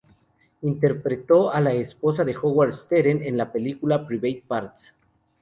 Interpretó 0.63 1.51
a 1.53 1.61
la 1.61 1.73
esposa 1.73 2.25
de 2.25 2.35
Howard 2.35 2.73
Stern 2.73 3.21
en 3.21 3.37
la 3.37 3.51
película 3.51 4.07
"Private 4.07 4.43
Parts". 4.47 4.95